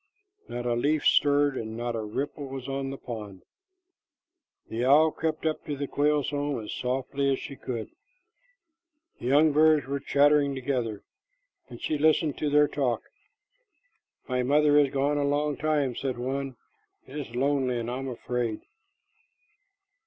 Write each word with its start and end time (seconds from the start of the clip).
Not 0.49 0.65
a 0.65 0.73
leaf 0.73 1.05
stirred, 1.05 1.55
and 1.55 1.77
not 1.77 1.95
a 1.95 2.01
ripple 2.01 2.47
was 2.47 2.67
on 2.67 2.89
the 2.89 2.97
pond. 2.97 3.43
The 4.67 4.83
owl 4.83 5.11
crept 5.11 5.45
up 5.45 5.63
to 5.65 5.77
the 5.77 5.85
quail's 5.85 6.31
home 6.31 6.59
as 6.59 6.73
softly 6.73 7.31
as 7.31 7.37
she 7.37 7.55
could. 7.55 7.91
The 9.19 9.27
young 9.27 9.51
birds 9.51 9.85
were 9.85 9.99
chattering 9.99 10.55
together, 10.55 11.03
and 11.69 11.79
she 11.79 11.99
listened 11.99 12.39
to 12.39 12.49
their 12.49 12.67
talk. 12.67 13.03
"My 14.27 14.41
mother 14.41 14.75
is 14.79 14.89
gone 14.89 15.19
a 15.19 15.23
long 15.23 15.55
time," 15.55 15.95
said 15.95 16.17
one. 16.17 16.55
"It 17.05 17.15
is 17.19 17.35
lonely, 17.35 17.77
and 17.79 17.91
I 17.91 17.99
am 17.99 18.07
afraid." 18.07 18.61